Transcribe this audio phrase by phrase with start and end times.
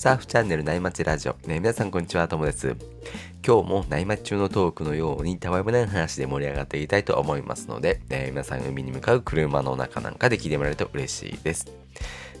[0.00, 2.74] サーフチャンネル内町ラジオ、ね、皆さんこんにちは、ともです。
[3.46, 11.70] 今日も内町中のトークのようにたわいもない話で盛り上がっていきたいと思いますので、えー皆さん海に向かう車の中なんかで聞いてもらえると嬉しいです。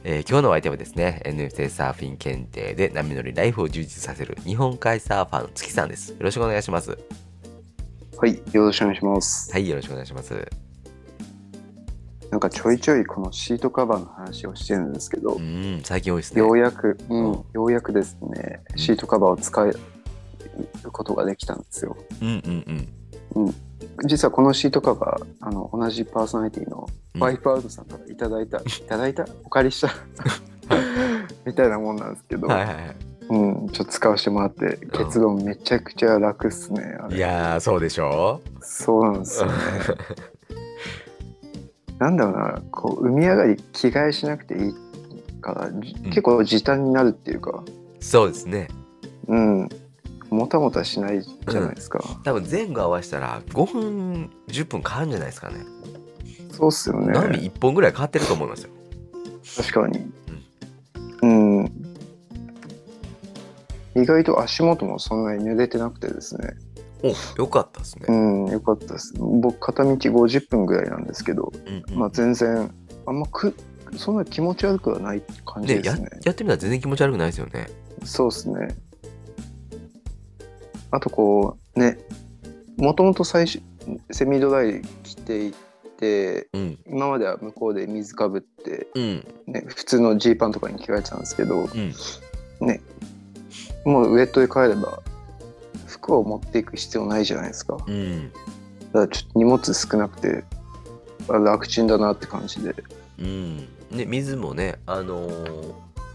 [0.04, 6.12] えー今日のお相手はですね、NFT サーフィン検定で波乗りライフを充実させる日本海サーファーの月さんです。
[6.12, 6.96] よろしくお願いします。
[8.16, 9.52] はい、よろしくお願いします。
[9.52, 10.48] はい、よろしくお願いします。
[12.30, 16.40] なんかちょいちょいこのシートカバーの話をしてるんですけど、うん、最近多いですね。
[16.40, 19.78] ようやく、ううんん、ようやくですね、シートカバーを使える
[20.92, 21.96] ことができたんですよ。
[22.22, 22.88] うんうん
[23.34, 23.54] うん。
[24.06, 29.26] 実はこのシートカバー、あの同じパーソナリティのうんワイプアウトさんからいただいた、いただいた？
[29.44, 29.88] お借りした？
[31.44, 32.96] みたいなもんなんですけど、はいはいはい。
[33.30, 36.96] うん、ちょっと使わせてもらって、結論めちゃくちゃ楽っすね。
[37.00, 38.40] あれいやー、そうでしょ？
[38.60, 39.52] そうなんですよね。
[42.00, 44.74] なんだろうな、こう海上がり着替えしなくていい
[45.42, 45.70] から、
[46.06, 47.62] 結構時短になるっていうか、
[48.00, 48.68] そうですね。
[49.28, 49.68] うん、
[50.30, 52.02] もたもたしないじゃないですか。
[52.24, 55.56] 多分前後合わせたら5分10分かかるんじゃないですかね。
[56.50, 57.12] そうっすよね。
[57.12, 58.70] 波1本ぐらい変わってると思いますよ。
[59.58, 60.10] 確かに。
[61.22, 61.64] うん。
[63.94, 66.54] 意外と足元もそんなに濡れてなくてですね。
[67.02, 68.12] およかったですねう。
[68.12, 69.14] ん、よかったです。
[69.18, 72.70] 僕、片道50分ぐらいなんですけど、うんうんまあ全然、
[73.06, 73.54] あんまく、
[73.96, 76.08] そんな気持ち悪くはない感じですね。
[76.24, 77.68] やってみたら全然気持ち悪くないですよね。
[78.04, 78.76] そうっすね。
[80.90, 81.98] あとこうね、
[82.76, 83.62] もともと最初
[84.10, 85.52] セミドライ着てい
[85.98, 91.94] て、うん今までは向こうで水かぶって、うんね、普通のジーパンとかに着替えてたんですけど、うん
[92.66, 92.80] ね、
[93.84, 95.02] もうウェットで帰れば
[96.10, 97.74] 服を持っていく必要ないじゃないですか。
[97.74, 98.32] だかうん
[98.92, 100.44] らちょっと荷物少なくて
[101.28, 102.74] あ楽ちんだなって感じで。
[103.18, 103.56] うん。
[103.90, 105.72] ね水もねあのー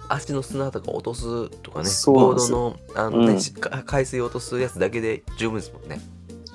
[0.08, 6.00] 足の砂とか落とすとかねそうなボードのあの、ねうん海水落とすやつだけで十分ですもんね。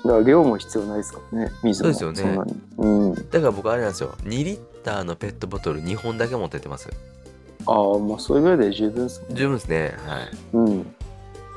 [0.05, 1.93] だから量も必要ないですからね、水も。
[1.93, 2.41] そうですよね。
[2.77, 3.13] うん。
[3.13, 6.89] だから僕あれなんですよ2リッターのペットボトル2本だけ持ってってます。
[7.67, 9.95] ああ、もうそれぐらいで十分ですもん十分ですね。
[10.07, 10.29] はい。
[10.53, 10.95] うん。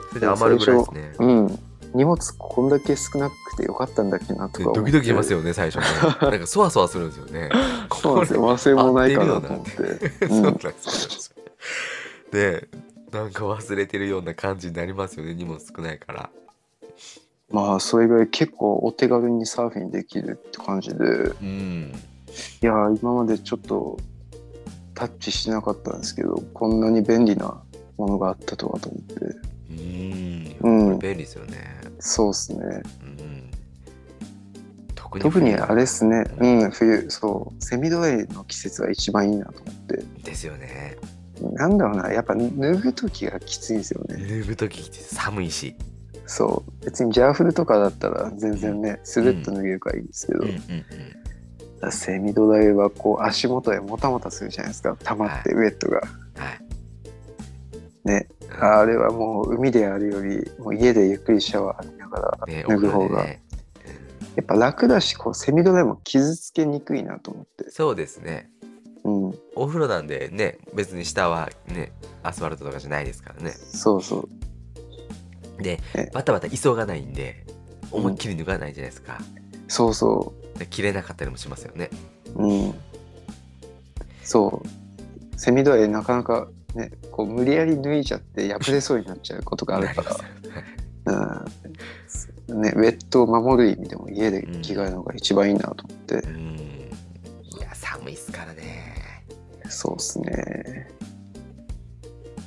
[0.08, 1.12] それで余るぐらいですね。
[1.20, 1.58] うん。
[1.94, 4.72] 荷物こんだけ少なくてよかったんだっけなとか。
[4.74, 5.86] ドキドキしますよね最初ね。
[6.20, 7.50] なんかそわそわするんですよね。
[8.00, 8.40] そうなんですよ。
[8.42, 10.28] 忘れ物ないかなと思って。
[10.28, 11.42] そうなんうんですよ。
[12.32, 12.68] で、
[13.12, 16.30] なんか忘れてるような感じになりますよね、荷物少ないから。
[17.50, 21.92] まあ、それぐらい結構お手軽にサーフィンできるって感じで、うん。
[22.60, 23.98] いやー、今までちょっと
[24.94, 27.62] タッチしてなかったんですけど、こんなに便利な
[27.96, 29.14] ものがあったとはと思って。
[29.70, 30.56] うん。
[30.60, 31.73] うん便利ですよね。
[32.04, 32.82] そうですね。
[33.02, 33.50] うん。
[34.94, 40.04] 特に特にあれですね、ううん、冬、そう、セミドライの季節が一番いいなと思って。
[40.22, 40.96] ですよね。
[41.40, 44.16] なんだろうな、やっぱ脱ぐ時がきついんですよね。
[44.42, 45.74] 脱ぐ時って寒いし。
[46.26, 50.60] そう別にジャーフルとかだったら全然ねスルッと脱げるからいいんですけど、うんうん
[51.90, 56.00] セミドライはこう足元でもたもたするじゃないですか溜まってウェットが、
[56.34, 56.42] うん。
[56.42, 56.60] はい。
[58.04, 63.42] ねうんあれはもう海でやるよりもう家でゆっくりシャワー浴びながらね、脱ぐ方が、ね。
[64.36, 68.50] やっぱ楽だしこうセミドライも傷つけにくいなと思ってそうですね。
[69.04, 73.50] うんお風呂なんでね、別に下はね、アスファルトとかじゃないですからね。
[73.50, 74.28] そうそ
[75.60, 77.46] うでね、バタバタ急がないんで、
[77.90, 79.18] 思いっきり脱がないじゃないですか。
[79.68, 81.90] そうそで切れなかったりもしますよね。
[82.34, 82.74] ううん
[84.22, 90.16] そうセミドライなかなかねこう無理やり脱いちゃって破れそうになっちゃうことがあるから
[91.06, 91.44] うん
[92.48, 96.90] ね、ウェットを守る意味でも家で着替えるのが一番いいなと思って、うん。
[97.58, 99.24] いや、寒いっすからね。
[99.70, 100.88] そうですね。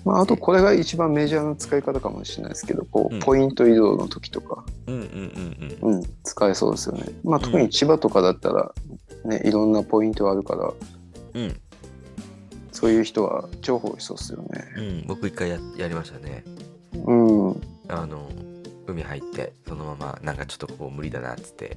[0.05, 4.63] まあ、あとこれが一番メジャーな使い方かもしれないですけど、こうポイント移動の時とか。
[4.87, 7.05] うん、使えそうですよね。
[7.23, 8.71] まあ、特に千葉とかだったら、
[9.25, 10.73] ね、いろんなポイントあるから、
[11.33, 11.59] うん、
[12.77, 14.65] そういう人は重宝しそうですよね。
[14.77, 16.43] うん、僕一回ややりましたね。
[16.93, 18.29] うん、あの、
[18.85, 21.75] 海入って、そのまま、なんかちょっとここ無理だなっつって、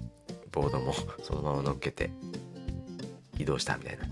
[0.52, 0.92] ボードも
[1.24, 2.10] そのまま乗っけて、
[3.38, 4.04] 移動したみたいな。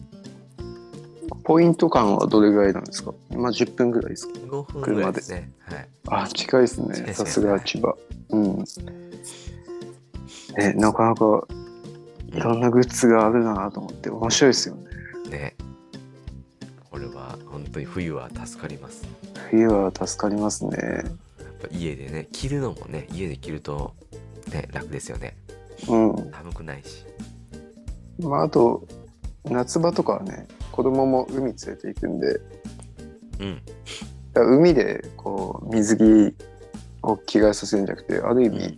[1.45, 3.13] ポイント間はどれぐらいなんですか？
[3.33, 5.53] まあ、10分ぐらいですか？5分ぐらいですね。
[5.59, 5.89] はい。
[6.07, 6.95] あ、近いですね。
[6.95, 7.95] 近いですねさすが千葉。
[8.31, 8.65] うん。
[10.57, 11.47] ね、なかなか
[12.33, 14.85] いろんなグッズがあるなと思って、面白いですよね。
[15.31, 15.57] ね。
[16.99, 19.07] これは本当に冬は助かります。
[19.51, 20.77] 冬は助かりますね。
[20.77, 21.07] やっ
[21.63, 23.95] ぱ家でね、着るのもね、家で着ると、
[24.53, 25.37] ね、楽ですよね。
[25.89, 26.31] うん。
[26.33, 27.05] 寒くないし。
[28.19, 28.85] まあ、あと、
[29.45, 32.41] 夏場とかはね、子供も海連れて行くんで、
[33.39, 33.63] うん。
[34.35, 36.35] 海でこう水着
[37.03, 38.77] を着替えさせるんじゃなくてある意味、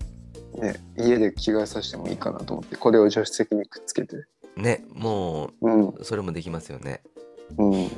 [0.58, 4.24] ね、家で着替えさせてもいいかなと思ってこれを助手席にくっつけて
[4.56, 7.02] ねもうんうそれもできますよね
[7.58, 7.90] うん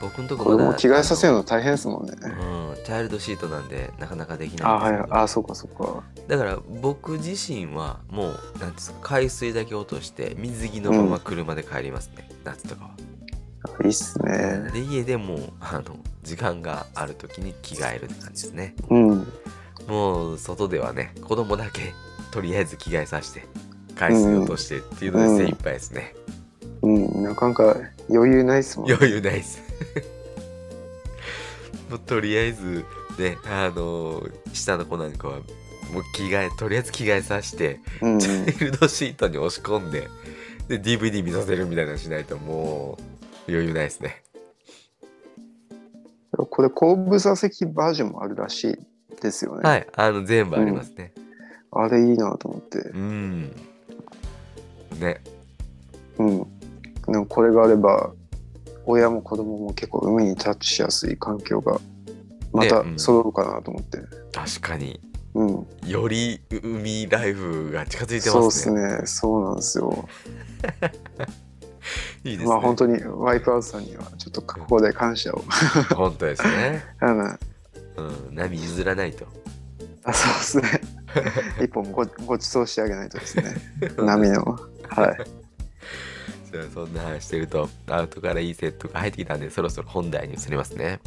[0.00, 2.12] 僕のとこ子供着替えさせるのの大変ですもんね。
[2.22, 6.02] うんチャイルドシートなんでなかなかできあないんですけどはいあそうかそうか。
[6.26, 12.90] だから僕自身はもうなんですか海水だけ落として水着のまま車で帰りますね、夏とかは。
[13.84, 14.70] いいっすね。
[14.72, 18.74] で家でもうあの時間がある時に着替えるって感じですね。
[18.88, 19.26] うん。
[19.86, 21.92] もう外ではね子供だけ
[22.30, 23.46] とりあえず着替えさせて
[23.96, 26.14] 海水落としてっていうので精一杯ですね。
[26.82, 27.22] うん。
[27.22, 27.76] なかなか
[28.08, 28.94] 余裕ないっすもんね。
[28.94, 29.69] 余裕ないです。
[31.90, 32.84] もうとりあえず
[33.18, 35.38] ねあの下の子なんかは
[35.92, 38.18] もう着替えとりあえず着替えさせてうんうん。
[38.20, 40.08] チャイルドシートに押し込んで
[40.68, 42.96] で DVD 見させるみたいなのしないとも
[43.48, 44.22] う余裕ないですね。
[46.48, 48.78] これ後部座席バージョンもあるらしい
[49.20, 51.12] ですよね、はいあの全部ありますね。
[51.72, 52.78] あれいいなと思って。
[52.78, 53.52] うん。
[54.98, 55.20] ね。
[56.18, 56.38] うん。
[57.06, 58.12] でもこれがあれば
[58.90, 61.80] 親も子供も結構海にタッチしやすい環境が
[62.52, 62.98] またねうん。
[62.98, 63.98] 揃うかなと思って、
[64.32, 65.00] 確かに。
[65.34, 65.66] うん。
[65.86, 68.98] より海ライフが近づいてそうですますね。
[69.00, 70.08] ねそうなんですよ。
[72.24, 72.48] いいですね。
[72.48, 75.42] まあ本当にワイプアウトさんにはちょっとここで感謝を。
[75.94, 76.84] 本当ですね。
[77.02, 78.34] うん。
[78.34, 79.26] 波譲らないと。
[80.02, 80.80] あそうですね。
[81.64, 83.54] 一本ごごちそうしてあげないとですね。
[83.98, 84.58] 波の。
[84.88, 85.39] はい
[86.72, 91.00] そんな話してるとアウトからいいセットが入ってきたんでそろそろ本題に移りますね。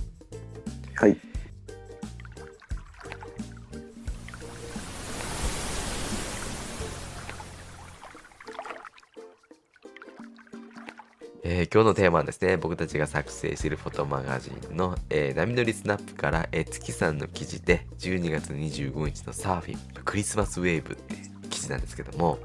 [0.95, 1.17] はい。
[11.45, 22.39] えー今日のテーマはですね僕たちが作成しているフォトマガジンの、えー波乗りスナップから、えー月さんの記事で12月25日のサーフィンクリスマスウェーブって記事なんですけども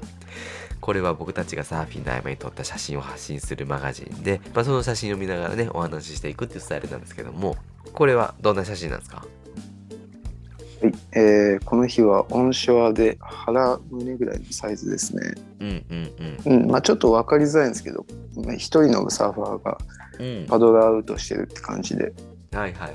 [0.79, 7.57] これは僕たちがサーフィンの合間に撮った写真を発信するマガジンで、まあ、その写真を見ながらねお話ししていくっていうスタイルなんですけども
[7.91, 9.17] これはどんな写真なんですか？
[9.17, 15.33] はいえーこの日はオンショアで腹胸ぐらいのサイズですね。
[15.59, 16.71] うんうんうん。
[16.71, 18.05] まあ、ちょっと分かりづらいんですけど
[18.37, 19.77] まあ一人のサーファーが
[20.19, 20.45] うんうん。
[20.45, 22.13] パドルアウトしてるって感じで、はい
[22.53, 22.91] はいはい。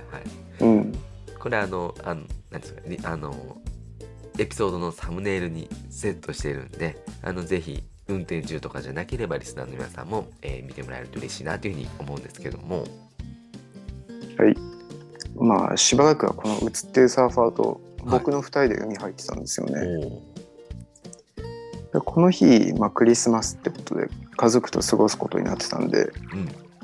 [0.60, 0.94] うん、
[1.38, 3.58] これあのあのなんですかねあの
[4.38, 12.84] エピソードのサムネイルにセットしてるんであのぜひ運転中とかじゃなければリスナーの皆さんも、えー見てもらえると嬉しいなというふうに思うんですけども。
[14.38, 14.54] はい。
[15.36, 19.80] まあしばらくはこの写ってるサーファーと僕の2人で海入ってたんですよね。
[20.06, 20.34] お
[21.94, 26.10] でこの日、まあ、クリスマスってことで家族と過ごすことになってたんで、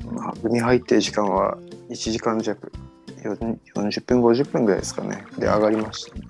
[0.01, 0.15] うん。
[0.15, 1.57] まあ、海入ってる時間は
[1.89, 2.71] 1時間弱
[3.23, 3.37] よ
[3.75, 5.23] 40分50分ぐらいですかね。
[5.37, 6.21] で上がりましたね。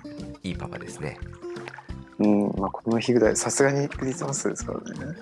[0.44, 1.18] いいパパですね。
[2.20, 5.16] うんまあ、この日ぐらいさすがにクリスマスですからね。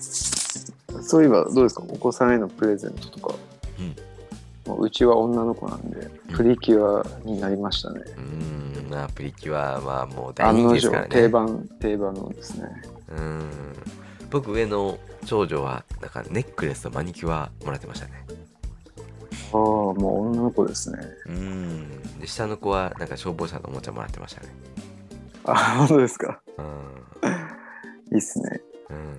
[1.02, 1.82] そういえばどうですか？
[1.88, 3.34] お子さんへのプレゼントとか。
[3.78, 3.96] うん。
[4.72, 8.00] もううちは女の子なんでプリキュアになりましたね。
[8.16, 8.90] うーん。
[8.90, 11.08] まあプリキュアはもう大人気ですからね。
[11.08, 12.68] 定番定番のですね。
[13.10, 13.50] うん。
[14.30, 18.12] 僕上の長女はなんかネックレスとマニキュアもらってましたね
[19.90, 20.98] ああもう女の子ですね。
[21.26, 24.48] うんで下の子はなんか消防車のおもちゃもらってましたね
[25.44, 26.40] あ本当ですか。
[26.58, 26.66] うん
[28.12, 28.60] いいっすね。
[28.90, 29.16] うん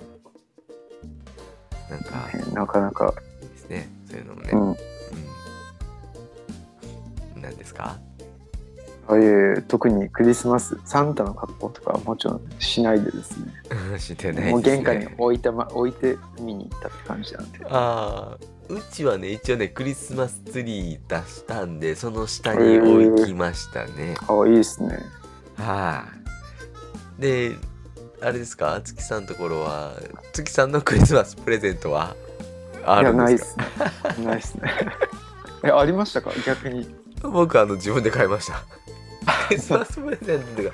[1.89, 3.13] なんかねなかなか。
[3.41, 4.69] いいですねそういうのもねうん。
[4.69, 4.77] うん
[7.41, 7.97] 何ですか？
[9.11, 13.51] ああいう特にクリスマスサンタの格好とかはもちろんしないでですね。
[13.99, 17.59] 知ってないです、ね、もう玄関に置いたま置いて見に行ったって感じなんで。
[17.65, 18.37] ああ
[18.69, 24.97] うちはね一応ねクリスマスツリー出したんでその下に置きましたねああいいですね。
[25.57, 26.05] は
[27.19, 27.57] い、で
[28.21, 28.79] あれですか？
[28.81, 29.91] 月さんのところは
[30.31, 32.15] 月さんのクリスマスプレゼントは？
[32.85, 33.65] あいやるんないっですか
[34.13, 34.25] すね。
[34.25, 34.71] ないっすね。
[35.65, 36.31] えありましたか？
[36.45, 36.95] 逆に。
[37.23, 38.80] 僕あの自分で買いましたク
[39.51, 40.71] リスマスプレゼントが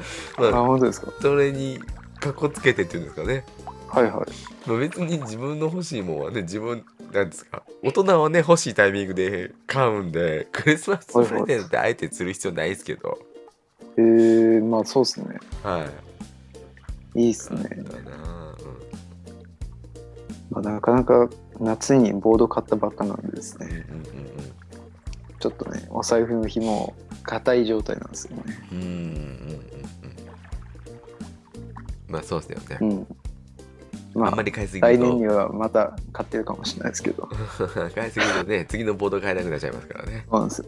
[0.50, 1.12] あまあ本当ですか。
[1.22, 1.79] それに
[2.19, 3.43] かっこつけてっていうんですかね
[3.88, 4.69] はいはい。
[4.69, 13.19] まあ、別に自分の欲しいもんはね自分なんですか大人はね欲しいタイミングで買うんでクリスマスプレゼントってあえてする必要ないですけど
[13.98, 15.38] えー、まあそうっすね。
[15.63, 15.88] は
[17.15, 17.63] いいいっすね。
[18.05, 18.55] な
[20.50, 21.29] まあ、なかなか
[21.60, 23.86] 夏にボード買ったばっかなんでですね。
[23.89, 24.27] うんうんうん
[25.39, 26.96] ちょっとね、お財布の紐
[27.27, 28.43] 硬い状態なんですよね。
[28.72, 29.07] うんうんうん
[32.07, 32.77] まあそうですよね。
[32.79, 33.07] うん。
[34.15, 35.03] まああんまり買いすぎると。
[35.03, 37.27] 来年にはまた買ってるかもしれないですけど。
[37.93, 40.65] 買いすぎるとね次のボード買えなくなっちゃいますからね、そうなんですよ。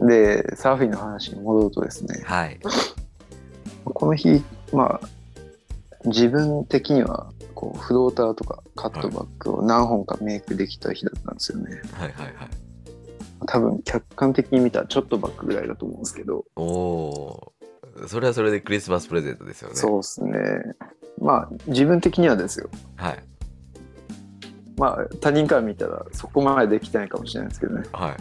[0.00, 2.22] うん、でサーフィンの話に戻るとですね。
[2.24, 2.58] はい。
[3.84, 5.08] この日まあ
[6.06, 12.65] 自分的にはこうフローターとかカットバックを何本かメイクできた日だったんですよね、はいはいはい
[13.46, 18.08] 多分客観的に見たらちょっとバックぐらいだと思うんですけど、おおー。
[18.08, 19.76] それはそれでクリスマスプレゼントですよね。
[19.76, 20.32] そうですね。
[21.18, 22.68] まあ自分的にはですよ。
[22.96, 23.18] はい。
[24.76, 27.82] まあ他人から見たらそこまでできてないかもしれないですけどね。
[27.92, 28.16] はい。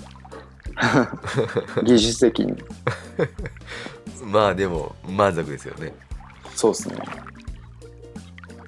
[1.86, 2.55] 技術的に。
[4.25, 5.93] まあでも満足ですよね。
[6.55, 6.95] そうですね。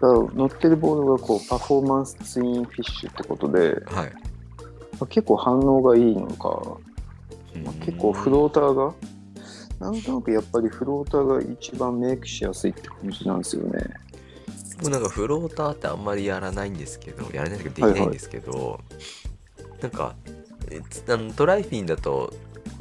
[0.01, 4.26] 乗ってるボードがこうパフォーマンスツインフィッシュってことではい
[5.05, 6.77] 結構反応がいいのか、
[7.63, 8.93] まあ結構フローターが
[9.79, 13.83] なんとなくやっぱりフローターが一番メイクしやすいって感じなんですよね。
[14.81, 18.79] もうなんかフローターってあんまりやらないんですけどやらないけどできないんですけど、
[19.81, 20.15] なんか
[21.07, 22.33] あのトライフィンだと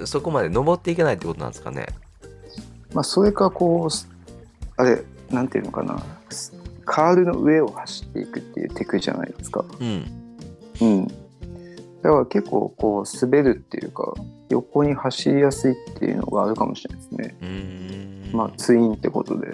[0.04, 1.86] そこまで登っていけないってことなんですかね？
[2.92, 6.02] まあそれかこうあれなんていうのかな。
[6.84, 9.64] カールの上を走っていくっていうテクじゃないですか。
[9.80, 10.06] うん。
[10.80, 11.08] うん
[12.02, 14.14] だから結構こう滑るっていうか
[14.48, 17.36] 横に走りやすいっていうのがあるかもしれないですね。
[18.32, 19.48] まあツインってことで。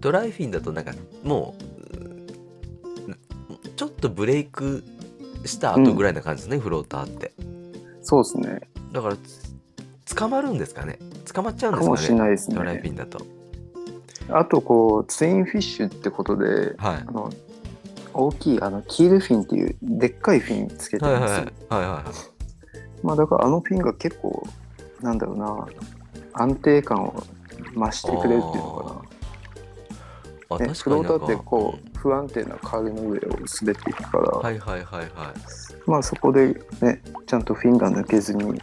[0.00, 0.92] トライフィンだとなんか
[1.24, 1.62] もう
[3.76, 4.84] ちょっとブレイク
[5.44, 7.32] した後ぐらいな感じですね、フローターって。
[8.02, 8.60] そうですね。
[8.92, 10.98] だからつ捕まるんですかね。
[11.32, 13.18] 捕まっちゃうんかもしですかねれないですトライフねィンだと。
[14.28, 17.04] あとこうツインフィッシュってことではい。
[17.06, 17.30] あの
[18.16, 22.04] 大きいあのキールフィンっていうでっかいフィンつけてはいるんですよ、はいはいはい。
[22.04, 22.36] はい
[23.02, 24.46] まあだからあのフィンが結構
[25.00, 25.66] なんだろうな
[26.32, 27.22] 安定感を
[27.74, 29.04] 増してくれるっていうの
[30.48, 35.10] あかな、ね、フローターってこう不安定なカールの上を滑っていくから、はいはいはいはい。
[35.86, 38.60] まあそこでねちゃんとフィンが抜けずに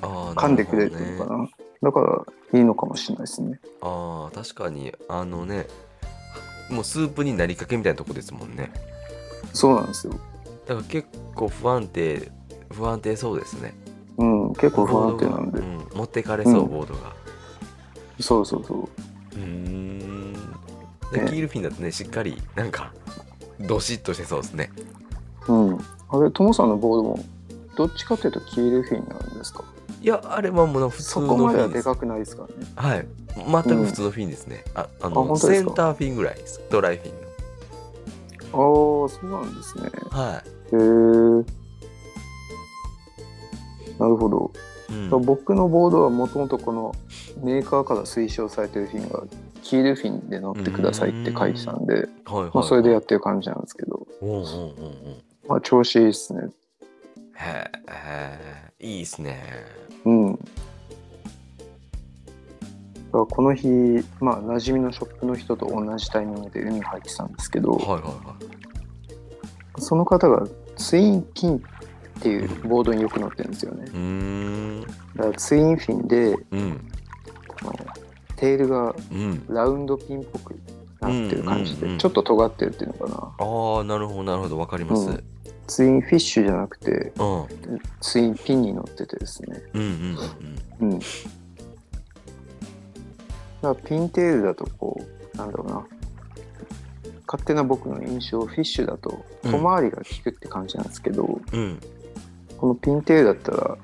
[0.00, 1.48] 噛んでくれるっていうのかな。
[1.82, 2.00] だか
[2.52, 3.58] らいいのかもしれないですね。
[3.80, 5.66] ああ確かにあのね
[6.70, 8.72] もうスープになりかけみたいなとこですもんね。
[9.52, 10.14] そうなんですよ。
[10.66, 12.30] だから結構不安定
[12.70, 13.74] 不安定そうですね。
[14.16, 17.12] うん結構不安定なんで、うん持ってかれそう、うんボードが。
[18.20, 18.88] そうそうそう。
[19.36, 20.32] うーん。
[21.12, 21.28] でね。
[21.28, 22.92] キールフィンだとねしっかりなんか
[23.60, 24.70] どしっとしてそうですね。
[25.48, 25.78] うん。
[26.10, 27.24] あれトモさんのボードも
[27.76, 29.64] どっちかというとキールフィンなんですか？
[30.02, 32.48] いやあれはもう普通のそこまフィンでではですかくないですかね。
[32.76, 33.06] はい
[33.46, 36.60] 全く普通のフィンですね、ああのセンターフィンぐらいです。
[36.70, 37.14] ドライフィン
[38.52, 39.90] ああそうなんですね。
[40.04, 40.42] のは
[40.72, 41.60] へえ。
[43.98, 44.50] なるほど、
[44.88, 46.94] い、うん、僕のボードはもともとこの
[47.42, 49.24] メーカーから推奨されてるフィンが
[49.62, 55.22] キールフィンで乗ってくださいって書いてたんで、まあ、それでやってる感じなんですけど、うんうんうんうん。
[55.48, 56.48] まあ、調子いいですね。
[57.34, 58.72] へえ。
[58.80, 59.38] いいですね。
[60.04, 60.38] うん
[63.10, 63.68] この日
[64.20, 68.10] まあ馴染みのショップの人と同じタイミングで海入ってたんですけど、はいはいは
[69.78, 69.80] い。
[69.80, 71.60] その方がツインピンっ
[72.22, 73.84] ていうボードによく乗ってるんですよね。
[73.86, 74.80] うーん。
[75.16, 76.90] だからツインフィンでうん。
[77.62, 77.74] この
[78.36, 79.44] テールがうん。
[79.48, 80.54] ラウンドピンっぽく
[81.00, 83.16] なってる感じで、ちょっと尖ってるっていうのかな。
[83.38, 85.24] ああなるほどなるほどわかります、うん。
[85.66, 87.46] ツインフィッシュじゃなくてうん、
[88.00, 89.62] ツインピンに乗っててですね。
[89.74, 90.18] うんうん
[90.80, 90.92] うん。
[90.92, 91.00] うん
[93.68, 95.00] らピンテールだとこ
[95.34, 95.86] うなんだろうな。
[97.26, 101.60] 勝手な僕の印象フィッシュだと小回りが利くって感じなんですけど、うん。
[101.60, 101.80] うん
[102.60, 103.78] このピンテールだったら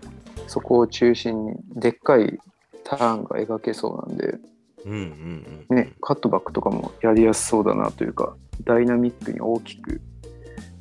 [0.46, 2.38] そこを中心にでっかい
[2.84, 4.38] ターンが描けそうなんで、
[4.84, 10.02] うんうんうんね、カットバックとかもやりやすそうだなというかダイナミックに大きく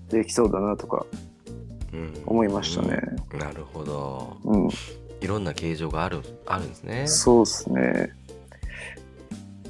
[0.10, 1.06] できそうだなとか
[1.94, 2.14] うん。
[2.25, 3.02] 思いましたね。
[3.32, 3.40] うん。
[3.40, 4.36] なるほど。
[4.44, 4.70] うん、
[5.22, 7.08] いろんな形状があるあるんですね。
[7.08, 8.14] そうですね。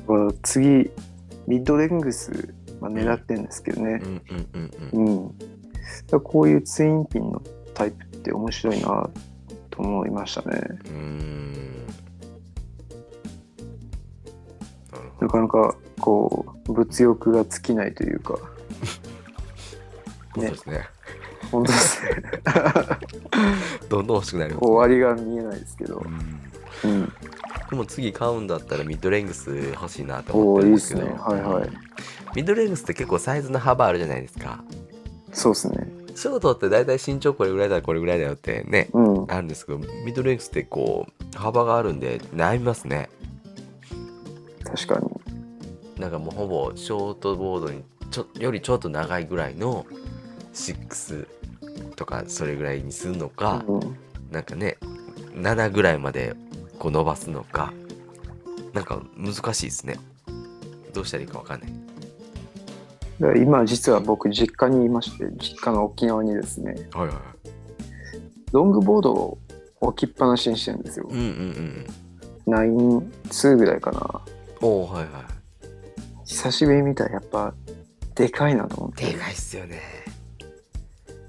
[0.08, 0.92] まあ次
[1.48, 4.02] ミッドレングス、まあ、狙ってるんですけどね。
[6.24, 7.42] こういうツインピンの
[7.74, 9.10] タイプって面白いな
[9.70, 10.62] と思いましたね。
[10.86, 11.88] うーん。
[15.22, 18.34] なかなかこう物欲が尽きないというか。
[20.36, 20.88] どそうですね。
[21.52, 22.10] 本当ですね。
[23.90, 26.04] どんどん欲しくなります、ね、終わりが見えないですけど。
[26.84, 26.92] う、ん。
[26.92, 27.14] うん、
[27.70, 31.08] でも次買うんだったらミッドレングス欲しいなとお思ってるんですけど。
[31.08, 31.20] すね。
[31.20, 31.70] はいはい。
[32.36, 34.64] ミッドレングスって結構サイズの幅あるじゃないですか。
[35.34, 35.88] そうですね。
[36.16, 39.32] ショートって大体身長これぐらいだこれぐらいだよってねうん。
[39.32, 43.10] あるんですけどミッドレングスってこう幅があるんで悩みますね。
[44.64, 46.02] 確かに。
[46.02, 49.86] なんかもうほぼショートボードにちょよりちょっと長いぐらいの
[50.54, 51.28] 6
[51.96, 53.98] とかそれぐらいにするのか、うん。
[54.32, 54.78] なんかね
[55.34, 56.36] 7ぐらいまで
[56.80, 57.74] こう伸ばすのか。
[58.74, 59.98] なんか難しいですね。
[60.94, 61.68] どうしたらいいかわかんな
[63.34, 63.42] い。
[63.42, 66.76] 今実は僕実家にいまして実家の沖縄にですね。
[66.94, 67.16] はいはい
[68.52, 69.38] ロングボードを
[69.82, 71.08] 置きっぱなしにしてるんですよ。
[71.10, 71.88] うんうんうん
[72.48, 74.22] 9-2ぐらいかな。
[74.62, 76.26] おおはいはい。
[76.26, 77.54] 久しぶりに見たらやっぱ
[78.14, 79.08] でかいなと思って。
[79.08, 79.82] でかいっすよね。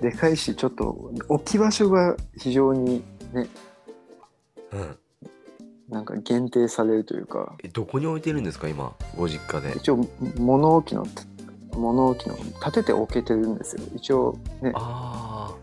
[0.01, 3.49] でかいしちょっと置き場所が非常にね。
[4.73, 4.99] うん
[5.89, 7.55] なんか限定されるというか。
[7.63, 9.77] えどこに置いてるんですか今ご実家で？
[9.77, 11.07] 一応物置の
[11.73, 13.83] 物置の立てて置けてるんですよ。
[13.95, 14.73] 一応ね。
[14.75, 15.55] あ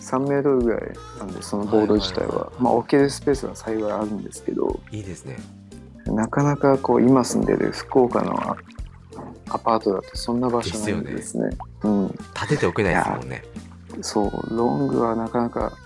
[0.00, 0.80] 3メートルぐらい
[1.18, 4.80] なんでそのボード自体は,、まあ置けるスペースは幸いあるんですけど。
[4.90, 5.36] あいいですね。
[6.06, 8.56] なかなかこう今住んでる福岡のア
[9.50, 11.50] アパートだとそんな場所ないんでですね。
[11.82, 12.06] うん。
[12.34, 13.42] 立てておけないですもんね。
[14.00, 14.56] そう。
[14.56, 15.76] ロングはなかなか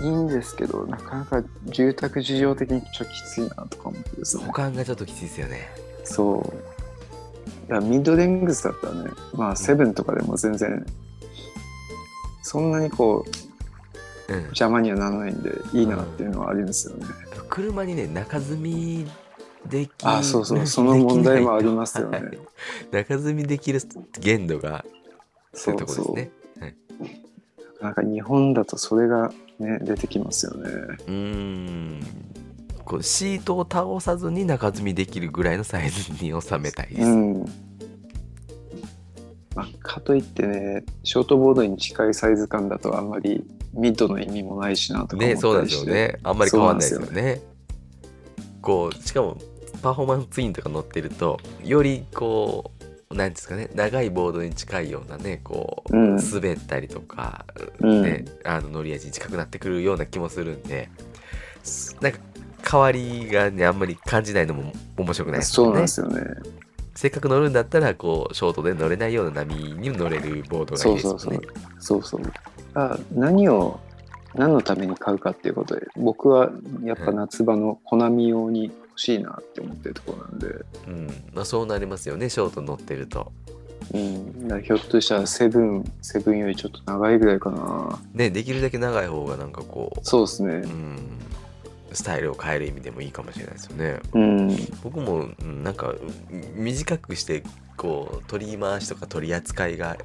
[0.00, 4.44] いいんですけどなかなか住宅事情的にちょっときついなとか思ってですね。
[4.44, 5.68] 保管がちょっときついですよね。
[6.04, 6.78] そう。
[7.70, 10.86] いやミッドレングスだったらねまあセブンとかでも全然
[12.42, 13.26] そんなにこ
[14.28, 17.06] ううん邪魔にはならないんでいいなっていうのはありますよね、
[17.48, 19.06] 車にね中積み
[19.66, 22.18] できあそうそうその問題もありますよね。
[22.18, 22.38] は い
[22.90, 23.80] 中積みできる
[24.18, 24.84] 限度が
[25.52, 26.76] そういうとこですね
[27.80, 30.70] なんか日本だとそれがね出てきますよね。
[30.70, 32.00] うーん。
[32.84, 37.44] こうシートを倒さずに中積みできるぐらいのサイズに収めたいです、うん。
[39.54, 43.44] まあ、かといってねショートボードに近いサイズ感だとあんまり
[43.74, 46.18] ミッドの意味もないしなとか思ねそうですよね。
[46.22, 47.42] あんまり変わんないですよそうね。
[48.62, 49.36] こうしかも
[49.82, 52.77] パフォーマンスツインとか乗ってるとよりこう
[53.10, 56.16] 何ですかね長いボードに近いようなねこう、うん。
[56.16, 57.46] 滑ったりとか、
[57.80, 58.02] うん。
[58.02, 60.88] ねあの乗り味に近くなってくるような気もするんで
[61.62, 62.18] すなんか
[62.70, 66.22] 変わりがねあんまり感じないのも面白くないですそうよねなんですよね。
[66.94, 71.18] せっかく乗るんだったらこうショートで乗れないような波に乗れるボードがいいですよね。
[71.18, 71.42] そうそう。
[71.78, 72.32] そうそうそう。
[72.74, 73.78] あ何を
[74.34, 76.50] 何のために買うかっていうことで僕は
[76.84, 80.46] やっぱ夏場のコナミ用に欲しいなって思ってるところなんで、
[80.88, 81.06] うん。
[81.32, 83.32] まあ、そうなりますよねショート乗ってると。
[83.94, 87.98] うん、ひょっとしたらセブンセブンよりちょっと長いぐらいかな。
[88.12, 90.54] ねできるだけ長い方がなんかこうそうですね。
[90.54, 90.98] うん。
[91.92, 94.00] スタイルを変える意味でもいいかもしれないですよね。
[94.12, 94.48] うん。
[94.82, 97.44] 僕もうんなんかうん短くして
[97.76, 99.96] こう取り回しとか取り扱いが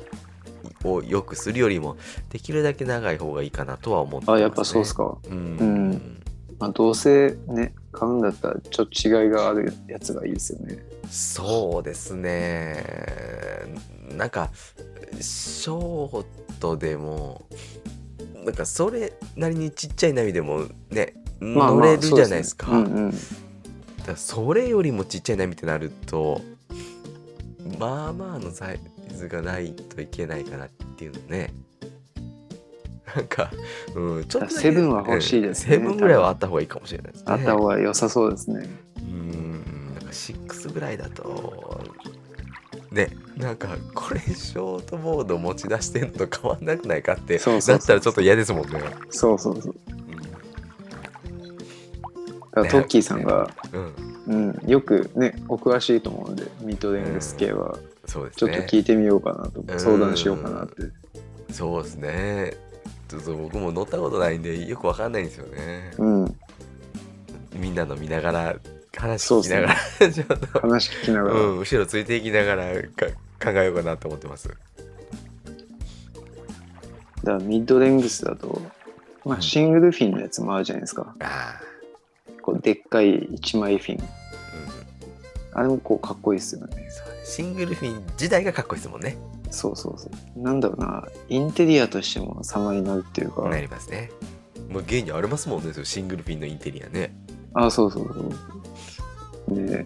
[0.86, 1.98] を良くするよりも
[2.30, 6.24] できるだけ長い方がいいかなとは思ってます、ね、あやっぱそうっすか、うん、うん。
[6.60, 10.80] まあ、どうせね買うんだったらちょっと違いがあるやつがいいですよね。
[11.10, 12.84] そうですね。
[14.18, 14.52] なんか
[15.22, 16.26] ショー
[16.60, 17.46] トでも
[18.44, 22.68] なんかそれなりにちっちゃい波でもね乗れるじゃないですか、
[24.06, 26.42] だそれよりもちっちゃい波ってなると
[27.80, 28.80] まあまあのサイ
[29.14, 31.54] ズがないといけないかなっていうのね
[33.16, 33.52] なんか、
[33.96, 37.32] うん、ちょっとセブンは欲しいですねうんセブンぐらいはあった方がいいかもしれないですね。
[37.32, 38.68] あった方が良さそうですね。
[38.98, 41.82] うんなんか6ぐらいだと
[42.92, 49.76] ねなんかこれショートボード持ち出してんのと変わんなくないかってそうそうだったらちょっと嫌ですもんね、そうそうそう
[52.56, 53.50] だからねトッキーさんが、
[54.28, 59.80] うん、うん、よくねお詳しいと思うんでミッドレングス系はそうですちょっとね聞いてみようかなと、うん。
[59.80, 60.74] 相談しようかなって。
[61.52, 62.54] そうですね
[63.14, 65.92] ちょっと僕も乗ったことないんでよくわかんないんですよね。
[66.00, 66.36] うん。
[67.56, 68.56] みんなの見ながら
[68.98, 73.06] 話聞きながら、ちょっと、話聞きながら、うん、後ろついていきながらか
[73.44, 74.50] 考えようかなと思ってます。
[74.50, 74.58] だか
[77.26, 78.62] らミッドレングスだと、
[79.24, 81.14] まあ、シングルフィンのやつもあるじゃないですか。
[81.20, 81.60] あ
[82.42, 84.04] こうでっかい一枚フィン。
[84.04, 84.06] あ、
[85.54, 86.76] うん、あれもこうかっこいいですよね。
[87.24, 89.18] シングルフィン自体がかっこいいですもんね
[89.54, 90.40] そうそうそう。
[90.42, 91.08] なんだろうな。
[91.30, 94.12] インテリアとしても様になるっていうか、なりますね。
[94.70, 97.16] もう現にありますもんねシングルフィンのインテリアね。
[97.54, 98.34] あそうそう
[99.48, 99.86] そうで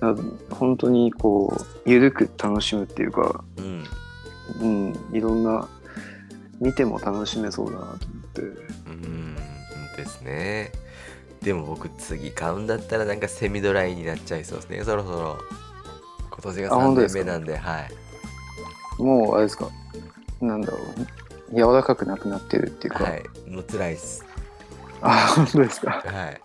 [0.00, 0.14] あ
[0.50, 3.42] 本当にこう緩く楽しむっていうか。
[3.56, 3.84] うん。
[4.60, 5.16] うん。
[5.16, 5.66] いろんな
[6.60, 7.98] 見ても楽しめそうだなと思っ
[8.32, 8.42] て。
[8.42, 9.36] うん
[9.96, 10.70] ですね。
[11.40, 14.84] でも僕次買うんだったらなんかセミドライになっちゃいそうですね。
[14.84, 15.38] そろそろ
[16.34, 17.20] 今年が3あ本当ですか？
[17.20, 19.02] 年目なんではい。
[19.02, 19.68] もうあれですか？
[20.40, 21.54] なんだろう。
[21.54, 23.22] 柔らかくなくなってるっていうか、はい。
[23.48, 24.24] もう辛いっす。
[25.00, 25.90] あ本当ですか？
[25.90, 26.40] はい。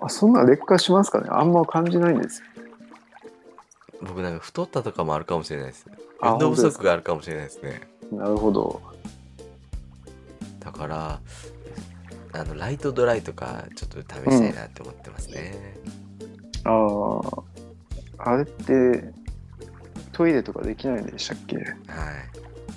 [0.00, 1.28] ああそんな劣化しますかね？
[1.30, 2.46] あんま感じないんですよ。
[4.02, 5.86] 僕なんか太ったとかもあるかもしれないです
[6.20, 7.80] あ運動不足があるかもしれないですね
[8.12, 8.80] なるほど。
[10.60, 11.20] だから
[12.34, 15.78] あのライトドライとかちょっと試したいなって思ってますね、
[16.64, 16.74] ああ、
[18.18, 19.12] あれって
[20.12, 21.56] トイレとかできないんでしたっけ？
[21.56, 21.66] はい。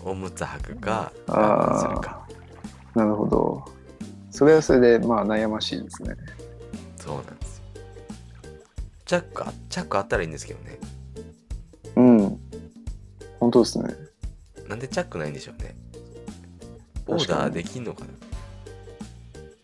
[0.03, 2.27] おむつ履くかあ我慢するか。
[2.95, 3.65] なるほど。
[4.31, 6.15] それはそれでまあ悩ましいですね。
[6.97, 7.63] そうなんですよ。
[9.05, 10.79] チャックあチャックあったらいいんですけどね。
[11.95, 12.39] うん。
[13.39, 13.93] 本当ですね。
[14.67, 15.75] なんでチャックないんでしょうね。
[17.07, 18.11] オーダーできんのかな。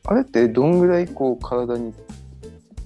[0.08, 1.94] あれってどんぐらいこう体に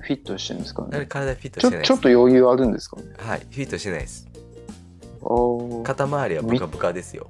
[0.10, 1.06] フィットしてるんですかね。
[1.06, 3.04] 体フィットちょしてないちょっと余裕あるんですかね。
[3.20, 4.28] はいフィットしてないです。
[5.84, 7.30] 肩周りはブカブカですよ。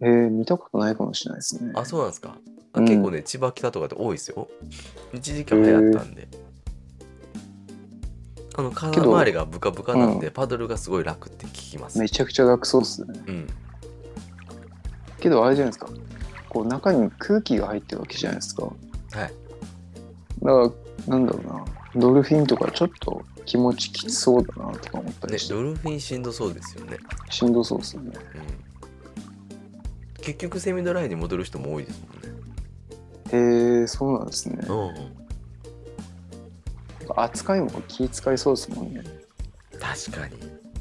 [0.00, 1.70] えー、見たことないかもしれないですね。
[1.76, 2.38] あそうなんですか。
[2.72, 2.86] あうん。
[2.86, 4.48] 結構ね千葉北とかって多いですよ。
[5.12, 6.26] 一時期流行ったんで。
[8.56, 12.00] あの肩周りがブカブカなんで、パドルがすごい楽って聞きます。
[12.00, 13.14] めちゃくちゃ楽そうっすね。
[13.28, 13.46] うん。
[15.20, 15.88] けどあれじゃないですか。
[16.48, 18.64] こう中に空気が入ってるわけじゃないですか。
[18.64, 18.74] はい。
[19.14, 19.32] だか
[20.42, 20.72] ら、
[21.06, 21.75] なんだろうな。
[21.96, 26.98] ドルフィンとかちょっと気持ちきつそうだなとか思ったねりして、ドルフィンしんどそうですよね
[27.30, 28.12] しんどそうっすよね。
[28.34, 28.66] うん
[30.22, 32.38] 結局セミドライに戻る人も多いですもんね
[33.30, 34.58] へえー、そうなんですね。
[34.68, 35.16] うん
[37.14, 39.04] 扱いも気使いそうですもんね。
[39.80, 40.36] 確かに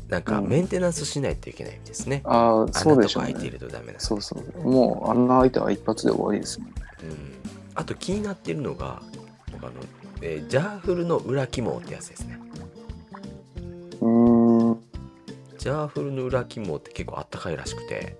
[0.10, 3.52] なんかうんメンテナンスしないといけないんですね、ああ、そうでしょか開いていね。
[3.52, 4.68] るとダメなんでそうそう。
[4.68, 6.74] もう穴開いたら一発で終わりですもんね。
[7.04, 7.36] うん、
[7.76, 9.04] あと気になってるのが
[9.52, 9.74] 僕あの、
[10.22, 12.40] えージャーフルの裏肝ってやつですね
[14.02, 14.82] うーん。
[15.58, 18.18] ジャーフルの裏肝って結構あったかいらしくて、へ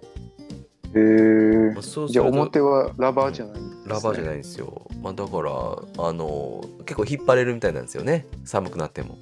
[0.96, 1.82] えーまあ、。
[1.84, 9.16] そうすじゃあ表はラバーじゃないんです、ねラバーじゃないんですよ、まあ、だからあの結構引っ張れるみたいなんですよね寒くなっても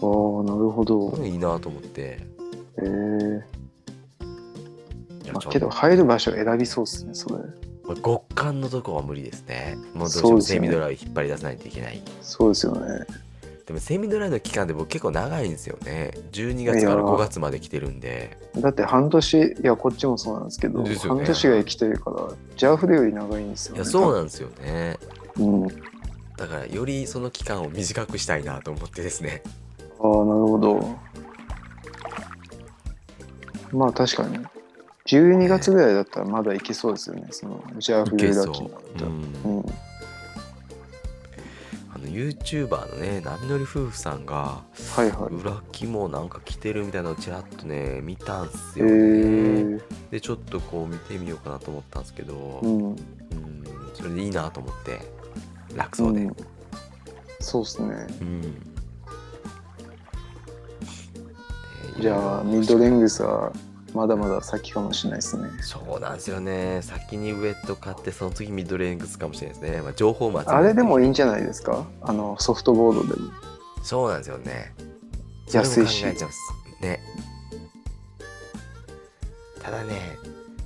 [0.00, 1.14] ああ、なるほど。
[1.22, 2.20] いいなと思ってへ
[2.78, 3.42] えー。
[5.32, 7.44] まあ、けど入る場所選びそうですね、それ。
[7.90, 13.04] まあ極寒のとこは無理ですねもうどうしてもセミドライ引っ張り出さないといけないそうですよね。
[13.66, 23.82] でもセミドライの期間で僕結構長いんですよね12月からいやー5月まで着てるんでだって半年、いや、こっちもそうなんですけど、ね半年が着てるから、ジャーフルより長いんですよ、ね。
[23.82, 24.98] いやそうなんですよね
[25.38, 25.66] うん。
[25.66, 25.68] あ
[26.36, 29.42] だからよりその期間を短くしたいなと思ってですね
[30.00, 30.98] あ、なるほど。
[33.72, 34.38] まあ確かに。
[35.06, 39.06] 12月ぐらいだったらまだいけそうですよね、そのジャーフルだったら。
[39.06, 39.64] うん、うん。
[41.92, 44.62] あの YouTuber のね波乗り夫婦さんが
[44.94, 45.34] はいはい。
[45.34, 49.80] 裏肝なんか着てるみたいなのをちらっとね見たんすへよね、ー。
[50.10, 52.92] でちょっとこう見てみようかなと思ったんですけど、ううん。
[52.92, 52.96] ん。
[53.94, 55.00] それでいいなと思って。
[55.74, 56.36] 楽そうで、うん。
[57.40, 58.06] そうですね。
[58.20, 58.40] うん。
[58.42, 58.48] ね
[62.00, 63.52] じゃあ、ミッドレングスは
[63.94, 65.48] まだまだ先かもしれないですね。
[65.60, 66.80] そうなんですよね。
[66.82, 71.86] 先にウェット買ってその次ミッドレングスかもしれないですね、まあ、情報もあれでもいいんじゃないですか？
[72.02, 73.30] あの、ソフトボードでも。
[73.82, 74.74] そうなんですよね。
[75.52, 76.04] 安いし。
[76.04, 77.00] ね。
[79.62, 80.16] ただね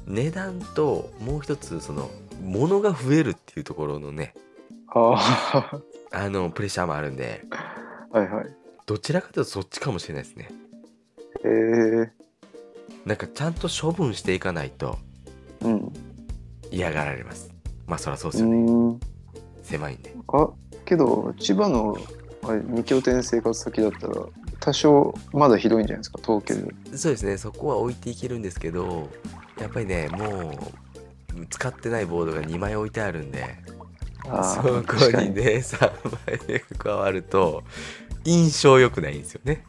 [0.06, 2.10] 値段ともう一つその
[2.42, 4.34] 物が増えるっていうところのね
[4.88, 5.80] あ
[6.12, 7.44] あのプレッシャーもあるんで。
[7.50, 8.46] あ、はいはい。
[8.86, 10.48] どちらかというとそっちかもしれないですね。
[11.42, 12.10] えー、
[13.04, 14.98] なんかちゃんと処分していかないと
[15.62, 15.92] うん。
[16.70, 17.50] 嫌がられます。
[17.86, 18.98] まあそりゃそうでうすよね。
[19.62, 20.14] 狭いんで。
[20.28, 20.48] あ、
[20.84, 21.96] けど、千葉の
[22.42, 24.14] あれ2拠点生活先だったら、
[24.60, 26.98] 多少まだひどいんじゃないですか、東京より。
[26.98, 27.36] そうですね。
[27.38, 29.08] そこは置いていけるんですけど
[29.60, 30.50] やっぱりねも
[31.36, 33.44] う使ってないボードが2枚置いてあるんで
[34.28, 35.90] あそーこにね3
[36.26, 37.62] 枚で加わると
[38.24, 39.64] 印象良くないんですよね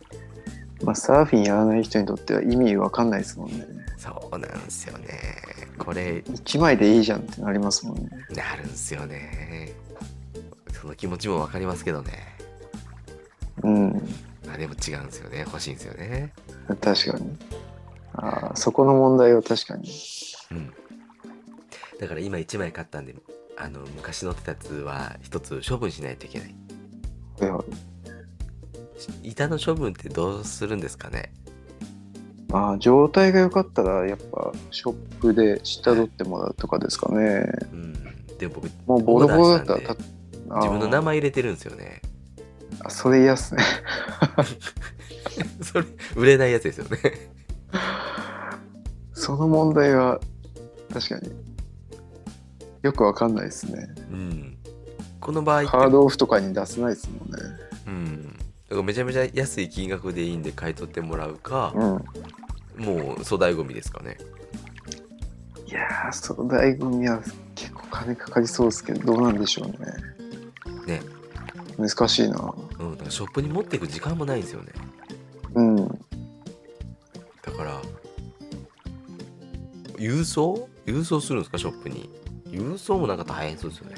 [0.85, 3.65] まあ、サーフィンやらない人にとっては意味わかんないですもんね。
[3.97, 5.07] そうなんですよね
[5.79, 8.09] これ1枚でいいじゃんってなりますもんね。
[8.35, 9.73] なるんですよね
[10.79, 12.11] その気持ちも分かりますけどね
[13.63, 13.93] うん。
[14.45, 16.33] まあでも違うんですよね欲しいんですよね
[16.81, 17.37] 確かに。
[18.13, 19.89] ああ、そこの問題は確かに。
[20.51, 20.73] うん
[21.99, 23.15] だから今1枚買ったんで
[23.57, 26.55] あの昔乗ってたやつは1つ処分しないといけない
[27.39, 27.94] はいはい
[29.23, 31.31] 板の処分ってどうするんですかね？
[32.49, 37.45] まあ、状態が良かったら、やっぱショップで下取ってもらうとかですかね。
[37.73, 37.93] うん
[38.37, 39.95] でも僕もうボロボロだったら
[40.57, 42.01] 自分の名前入れてるんですよね
[42.81, 43.63] あーそれ嫌っすね。
[45.63, 46.97] それ売れないやつですよね
[49.13, 50.19] その問題は
[50.93, 51.31] 確かに
[52.81, 53.87] よくわかんないですね。
[54.11, 54.57] うん
[55.21, 57.37] この場合ハードオフとかに出せないですもんね。
[58.75, 61.81] からめちゃめちゃ安い金額でいいんで買い取ってもらうか、うん。
[62.83, 64.17] もう粗大ゴミですかね
[65.65, 67.21] いやー、その醍醐味は
[67.55, 69.67] 結構金かかりそうですけど、どうなんでしょう
[70.87, 70.99] ね。
[70.99, 71.01] ね
[71.77, 72.53] 難しいな。
[72.79, 74.71] うんだからショップに持っていく時間もないんですよね
[75.55, 75.87] うん。
[75.87, 75.93] だ
[77.55, 77.81] から
[79.97, 80.69] 郵送？
[80.85, 82.09] 郵送するんですかショップに
[82.47, 83.95] 郵送もなんか大変そうですよね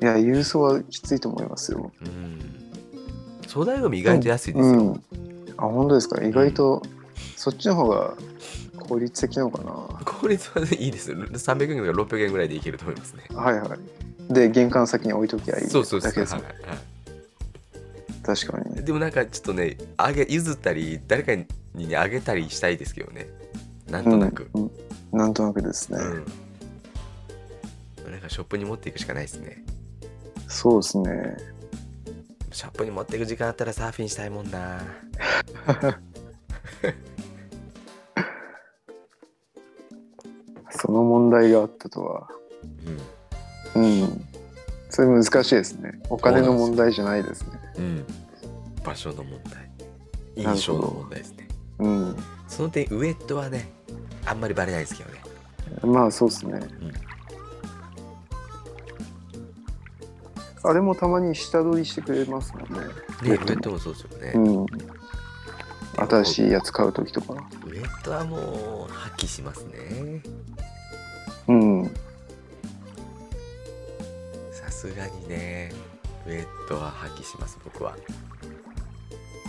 [0.00, 1.92] いや、郵送はきついと思いますよ。
[2.00, 2.21] うん
[3.52, 5.02] 粗大ゴミ意外と安いですよ、うん。
[5.56, 6.22] あ、本当ですか？
[6.24, 6.82] 意外と、
[7.36, 8.14] そっちの方が
[8.78, 9.72] 効率的なのかな？
[10.04, 13.76] 効率はいいですよ300円から600円ぐらいでいけると思いますねはいは
[14.30, 14.32] い。
[14.32, 16.54] で、玄関先に置いときゃいいそうそうそうだけですはいはい
[18.22, 18.84] 確かに。
[18.84, 21.34] でもなんかちょっとねあげ譲ったり誰か
[21.74, 23.26] にあげたりしたいですけどね
[23.90, 24.70] なんとなくうん、うん
[25.12, 25.98] なんとなくですね。
[25.98, 26.02] う
[28.08, 29.62] ん、なんかショップに持っていくしかないですね
[30.48, 31.36] そうですね。
[32.52, 34.80] ショップに持っていく時間あったらサーフィンしたいもんな
[40.70, 42.28] その問題があったとは。
[43.74, 44.28] うんうん。
[44.90, 46.00] それ難しいですね。
[46.10, 47.48] お金の問題じゃないですね。
[47.78, 48.04] うん
[48.84, 49.70] 場所の問題
[50.34, 52.16] 印象の問題ですねうん。
[52.48, 53.70] その点ウエットはね
[54.26, 55.20] あんまりバレないですけどね
[55.84, 56.60] まあそうですね。
[60.64, 62.80] あれもたまに下取りしてくれますもんね。
[62.80, 62.86] ね
[63.22, 64.66] ウエットもそうですよね、うん。
[66.08, 67.34] 新しいやつ買うときとか。
[67.66, 70.22] ウエットはもう発揮しますね
[71.48, 71.94] うん。
[74.52, 75.72] さすがにね
[76.26, 77.96] ウエットは発揮します僕は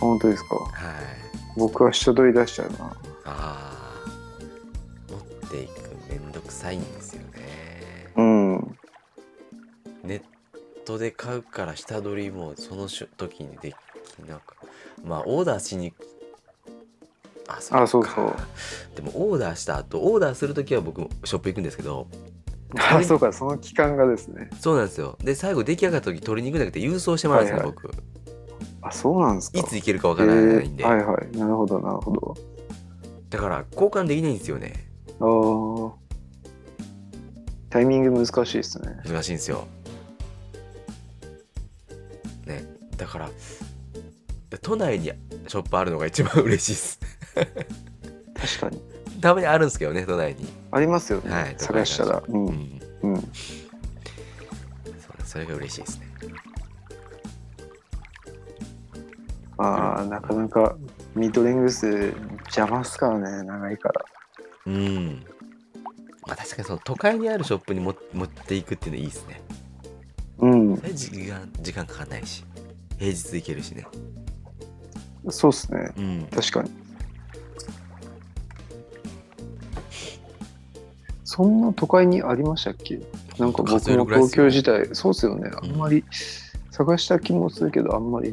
[0.00, 0.56] 本当ですか。
[0.56, 0.64] はい
[1.56, 2.78] 僕は下取り出しちゃうな。
[2.86, 2.94] あ
[3.26, 4.04] あ
[5.08, 5.72] 持っていく
[6.10, 8.78] めんどくさいんですよねうん。
[10.02, 10.22] ネッ
[10.84, 14.56] トで買うから下取りもその時にできなく
[15.04, 15.92] まあオーダーしに
[17.46, 18.34] あそっかあそうそう
[18.96, 22.06] でもオーダーした後オーダーする時は僕ショップ行くんですけど
[22.76, 24.50] あ、そうか、その期間がですね。
[24.58, 28.14] そうなんですよで最後出来上がった時取りに行くんじゃなくて郵送してもらうんですよ、はいはい僕
[28.82, 29.58] あ、そうなんですか。
[29.58, 31.36] いつ行けるかわからないんで、えーはいはい。
[31.38, 32.36] なるほど、なるほど。
[33.30, 34.74] だから交換できないんですよね
[35.20, 35.92] ああ。
[37.70, 39.00] タイミング難しいですね。
[39.06, 39.66] 難しいんですよ
[43.14, 47.00] から都内にショップあるのが一番嬉しいです
[48.60, 48.82] 確かに。
[49.20, 51.30] たまにあるんですけどね都内にありますよね。
[51.30, 52.18] はい探したら。
[52.18, 52.24] う。
[52.28, 53.16] うんんうん。
[53.16, 53.26] そう
[55.24, 56.06] それが嬉しいですね
[59.56, 60.76] ああ、なかなか
[61.14, 62.12] ミッドレングス
[62.46, 64.04] 邪魔っすからね、長いから。
[64.66, 65.24] うん
[66.26, 69.42] まあ確かにその都会にあるショップにも持っていくっていうのいいですね
[70.38, 70.76] うん。
[70.76, 72.44] 時間時間かかんないし
[72.98, 73.86] 平日行けるしね
[75.30, 75.92] そうっすね。
[75.96, 76.70] うん確かに。
[81.24, 83.00] そんな都会にありましたっけ？
[83.38, 85.50] なんか僕も東京時代、そうっすよね。
[85.60, 86.04] あんまり
[86.70, 88.32] 探した気もするけど、あんまり、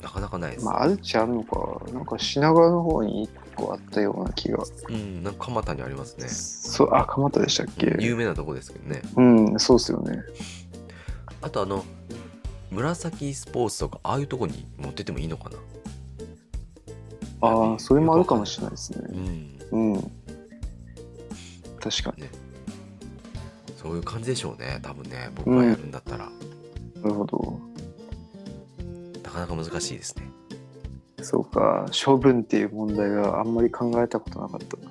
[0.00, 1.82] なかなかないです、まあ、あるっちゃあるのか。
[1.92, 4.64] なんか品川の方に1個あったような気が。
[4.88, 7.96] うんなんか蒲田にありますねそう、あ、蒲田でしたっけ？
[7.98, 10.22] 有名なとこですけどねうん、そうっすよね。
[11.42, 11.84] あとあの
[12.70, 15.58] 紫スポーツとかああいうとこに持ってってもいいのかな？
[17.40, 19.04] ああ、それもあるかもしれないですね。
[19.70, 20.10] うんうん。
[21.80, 22.24] 確かに。
[23.76, 26.30] そういう感じでしょうね多分ね僕がやるんだったら、な
[27.04, 27.60] るほど。
[29.22, 30.30] なかなか難しいですね
[31.20, 34.84] そうか、処分っていう問題はあんまり考えたことなかったな。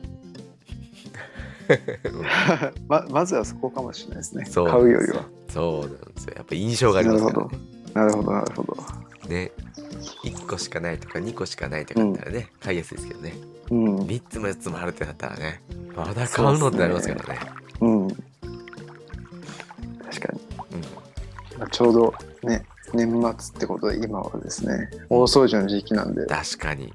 [2.88, 4.46] ままずはそこかもしれないですね。
[4.46, 5.26] そう買うよりは。
[5.54, 6.34] そうなんですよ。
[6.36, 7.60] やっぱ印象がありますからね。
[7.94, 8.76] なるほど、なるほど。
[9.30, 9.52] ね。
[10.24, 13.36] 1個しかないとか2個しかないとかだったらね、買いやすいですけどね。
[13.70, 14.00] うん。
[14.00, 15.62] 3つも4つもあるってなったらね。
[15.96, 17.40] まだ買うのってなりますからね。
[17.82, 18.08] うん。
[18.08, 18.24] 確
[20.22, 20.42] かに。
[21.54, 21.60] うん。
[21.60, 26.92] まあ、ちょうどね、年末ってことで今はですね、大掃除の時期なんで、確かに。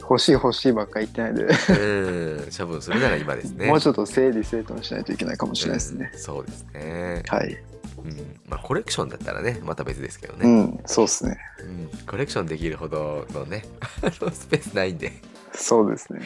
[0.00, 2.50] 欲しい欲しいばっかり言ってないで、うん。
[2.56, 3.66] 処分するなら今ですね。
[3.66, 6.10] もうちょっと整理整頓しないといけないかもしれないですね。
[6.12, 6.18] うん。
[6.18, 7.58] そうですね、はい。
[8.04, 11.38] うん、まあコレクションだったらねまた別ですけどうね、ん、そうですね。
[11.60, 11.90] うん。
[12.06, 13.64] コレクションできるほどのね
[14.32, 15.12] スペースないんで、
[15.52, 16.20] そうですね。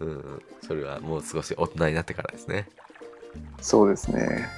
[0.00, 2.68] うん、それはもう少し大人になってからですね。
[3.60, 4.48] そうですね。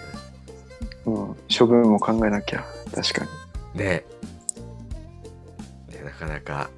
[1.07, 3.27] うん、処分も考えなきゃ、確か
[3.75, 3.79] に。
[3.79, 4.07] で
[5.91, 6.71] でなかなか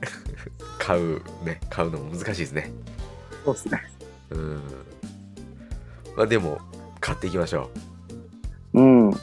[0.78, 2.72] 買うね買うのも難しいですね。
[3.44, 3.82] そうですね。
[4.30, 4.62] うん。
[6.16, 6.58] まあでも
[7.00, 7.95] 買っていきましょう
[8.80, 9.14] ん、う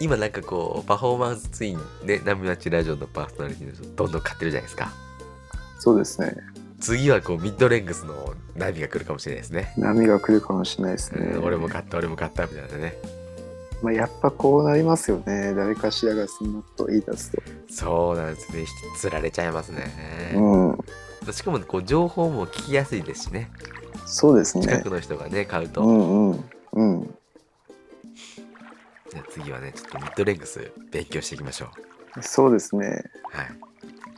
[0.00, 4.92] 今なんかこうパフォーマンスツインね波町ラジオのパーソナリティの人どんどん買ってるじゃないですか
[5.78, 6.34] そうですね。
[6.80, 11.26] 次はこうミッドレングスの波が来るかもしれないですね、波が来るかもしれないですね。
[11.36, 12.94] うん俺も買った俺も買ったみたいなね
[13.82, 15.52] まあ、やっぱこうなりますよね。
[15.54, 17.42] 誰かしらがそのと言い出すと。
[17.70, 21.32] そうなんですね引きつられちゃいますね、うん。
[21.32, 23.50] しかもこう情報も聞きやすいですしね
[24.06, 24.90] そうですね近く。
[24.90, 26.44] の人がね買うと、うんうん。
[26.72, 27.14] うん。
[29.14, 31.66] じゃあ次はねちょっとミッドレングス勉強していきましょ
[32.16, 33.04] うそうですね。
[33.32, 33.46] はい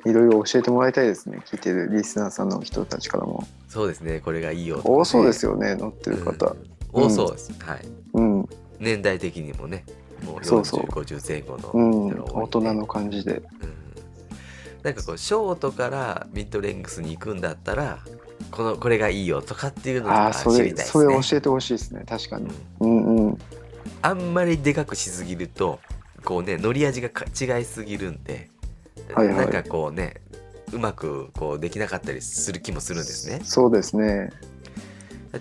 [0.08, 1.40] いろいろ教えてもらいたいですね。
[1.44, 3.44] 聞いてるリスナーさんの人たちからも。
[3.68, 6.46] そうですねこれがいいよね多そうですよね、乗ってる方。
[6.46, 7.80] うん多そうです、はい
[8.14, 8.48] うん。
[8.78, 9.84] 年代的にもね
[10.24, 12.24] もうそうそう4050前後のうん。
[12.42, 13.42] 大人の感じで。
[13.60, 13.76] うん
[14.82, 17.98] なんかこうショートからミッドレングスに行くんだったら
[18.52, 22.04] このこれがいいよとかっていうのとかああ、それ、知りたいですそれね教えてほしいですね。
[22.08, 22.46] 確かに。
[22.78, 23.38] うんうんうん。
[24.02, 25.80] あんまりでかくしすぎると
[26.24, 28.50] こうね乗り味がか違いすぎるんで、
[29.12, 30.20] はいはいなんかこうね
[30.72, 34.30] うまくこうできなかったりする気もするんですねそうですね。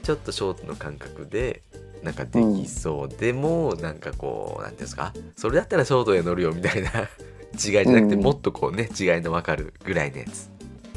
[0.04, 1.62] ちょっとショートの感覚で
[2.04, 5.14] なんかできそう、でもなんかこうなんていうんですか？
[5.36, 6.90] それだったらショートで乗るよみたいな
[7.56, 10.50] 違いじゃなくて、うんもっとこうね違いの分かるぐらいのやつ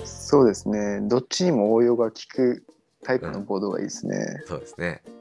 [0.05, 1.01] そうですね。
[1.03, 2.65] どっちにも応用が効く
[3.05, 4.43] タイプのボードがいいですね。
[4.47, 5.15] そうですねうん。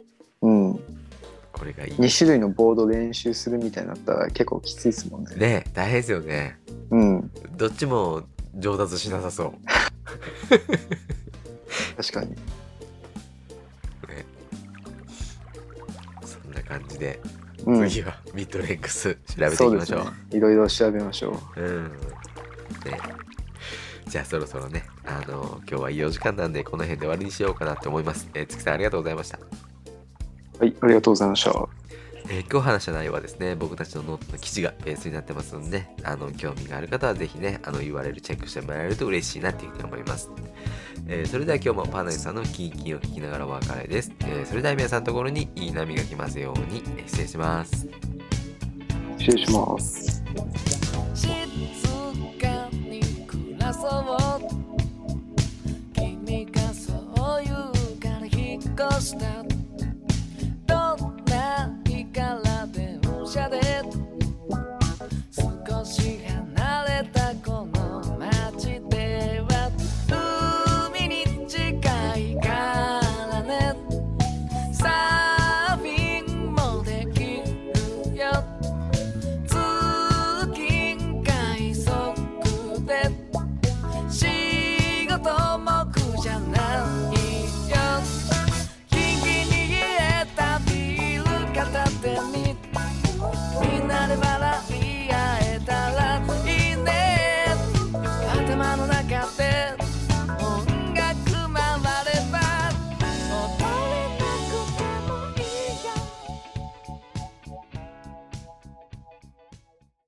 [1.57, 5.35] これがいい2種類のボード練習するみたいになったら結構きついですもんね。
[5.35, 6.57] ね大変ですよね
[6.91, 7.31] うん。
[7.55, 8.23] どっちも
[8.55, 9.53] 上達しなさそう
[11.97, 12.31] 確かに。
[12.31, 12.37] ね
[16.23, 17.19] そんな感じで、
[17.65, 17.89] うん。
[17.89, 20.11] 次はミッドレングス調べていきましょうね。
[20.31, 21.61] いろいろ調べましょう。
[21.61, 21.83] うん
[22.85, 22.99] ね
[24.07, 29.39] じゃあそろそろねあの今日はいいお時間なんでこの辺で終わりにしようかなと思います、えー月さんありがとうございました、
[30.59, 31.51] はい、ありがとうございました。
[32.29, 40.29] えー今日話した内容はですね僕たちのノートの記事がベースになってますのであの興味がある方はぜひねあの URL チェックしてもらえると嬉しいなっていうふうに思います。
[41.07, 47.87] えーそれでは今日もパーナイさんのキンキンを聞きながらお別れです、えーそれでは皆さんのところにいい波が来ますようにえー失礼します。
[49.19, 50.23] 失礼します。
[51.13, 51.29] 静
[52.41, 54.57] かに暮らそう。
[55.93, 58.63] 君がそう言うから引っ
[58.97, 59.56] 越した
[63.37, 64.06] each other.